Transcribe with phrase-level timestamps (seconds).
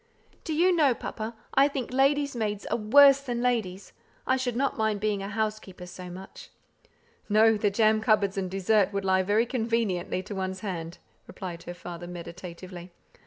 [0.43, 3.93] "Do you know, papa, I think lady's maids are worse than ladies.
[4.25, 6.49] I should not mind being a housekeeper so much."
[7.29, 7.55] "No!
[7.55, 12.07] the jam cupboards and dessert would lie very conveniently to one's hand," replied her father,
[12.07, 12.91] meditatively.